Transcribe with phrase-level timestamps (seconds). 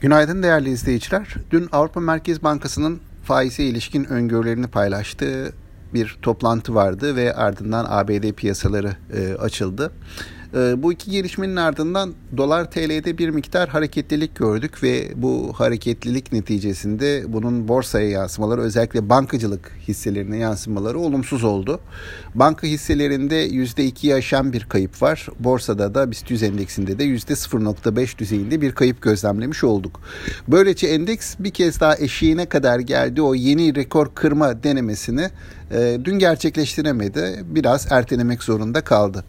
[0.00, 1.34] Günaydın değerli izleyiciler.
[1.50, 5.52] Dün Avrupa Merkez Bankası'nın faize ilişkin öngörülerini paylaştığı
[5.94, 9.92] bir toplantı vardı ve ardından ABD piyasaları e, açıldı.
[10.54, 17.32] Ee, bu iki gelişmenin ardından dolar TL'de bir miktar hareketlilik gördük ve bu hareketlilik neticesinde
[17.32, 21.80] bunun borsaya yansımaları özellikle bankacılık hisselerine yansımaları olumsuz oldu.
[22.34, 25.28] Banka hisselerinde %2'yi aşan bir kayıp var.
[25.38, 30.00] Borsada da BIST 100 endeksinde de %0.5 düzeyinde bir kayıp gözlemlemiş olduk.
[30.48, 33.22] Böylece endeks bir kez daha eşiğine kadar geldi.
[33.22, 35.28] O yeni rekor kırma denemesini
[35.70, 37.44] e, dün gerçekleştiremedi.
[37.44, 39.24] Biraz ertelemek zorunda kaldı.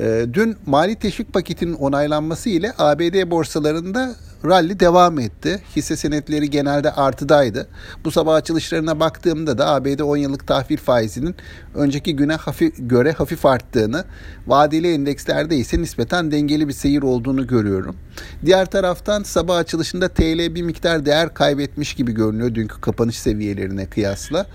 [0.00, 4.14] Ee, dün mali teşvik paketinin onaylanması ile ABD borsalarında
[4.44, 5.62] rally devam etti.
[5.76, 7.68] Hisse senetleri genelde artıdaydı.
[8.04, 11.34] Bu sabah açılışlarına baktığımda da ABD 10 yıllık tahvil faizinin
[11.74, 14.04] önceki güne hafif, göre hafif arttığını,
[14.46, 17.96] vadeli endekslerde ise nispeten dengeli bir seyir olduğunu görüyorum.
[18.44, 24.46] Diğer taraftan sabah açılışında TL bir miktar değer kaybetmiş gibi görünüyor dünkü kapanış seviyelerine kıyasla.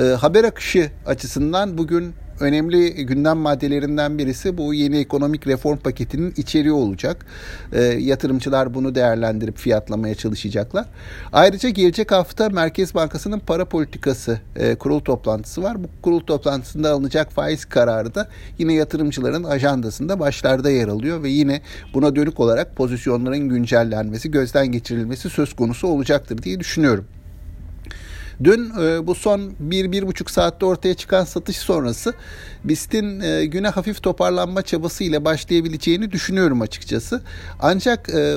[0.00, 6.72] E, haber akışı açısından bugün önemli gündem maddelerinden birisi bu yeni ekonomik reform paketinin içeriği
[6.72, 7.26] olacak.
[7.72, 10.84] E, yatırımcılar bunu değerlendirip fiyatlamaya çalışacaklar.
[11.32, 15.84] Ayrıca gelecek hafta Merkez Bankası'nın para politikası e, kurul toplantısı var.
[15.84, 21.60] Bu kurul toplantısında alınacak faiz kararı da yine yatırımcıların ajandasında başlarda yer alıyor ve yine
[21.94, 27.04] buna dönük olarak pozisyonların güncellenmesi, gözden geçirilmesi söz konusu olacaktır diye düşünüyorum.
[28.44, 32.14] Dün e, bu son 1-1,5 saatte ortaya çıkan satış sonrası
[32.64, 37.22] BIST'in e, güne hafif toparlanma çabası ile başlayabileceğini düşünüyorum açıkçası.
[37.60, 38.36] Ancak e,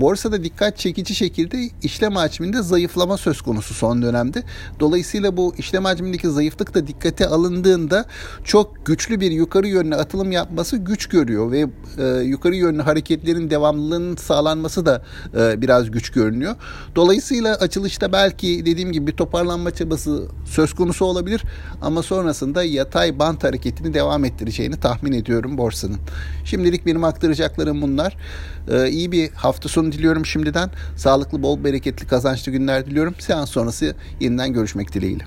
[0.00, 4.42] borsada dikkat çekici şekilde işlem hacminde zayıflama söz konusu son dönemde.
[4.80, 8.04] Dolayısıyla bu işlem hacmindeki zayıflık da dikkate alındığında
[8.44, 11.66] çok güçlü bir yukarı yönlü atılım yapması güç görüyor ve
[11.98, 15.02] e, yukarı yönlü hareketlerin devamlılığının sağlanması da
[15.38, 16.56] e, biraz güç görünüyor.
[16.96, 21.42] Dolayısıyla açılışta belki dediğim gibi bir toparlanma çabası söz konusu olabilir
[21.82, 25.98] ama sonrasında yatay bant hareketini devam ettireceğini tahmin ediyorum borsanın.
[26.44, 28.16] Şimdilik benim aktaracaklarım bunlar.
[28.68, 30.70] E, iyi bir hafta sonu diliyorum şimdiden.
[30.96, 33.14] Sağlıklı, bol, bereketli, kazançlı günler diliyorum.
[33.18, 35.24] Seans sonrası yeniden görüşmek dileğiyle.